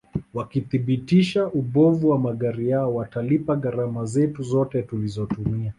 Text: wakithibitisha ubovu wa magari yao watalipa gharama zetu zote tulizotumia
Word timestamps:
wakithibitisha 0.33 1.47
ubovu 1.47 2.09
wa 2.09 2.19
magari 2.19 2.69
yao 2.69 2.95
watalipa 2.95 3.55
gharama 3.55 4.05
zetu 4.05 4.43
zote 4.43 4.81
tulizotumia 4.81 5.69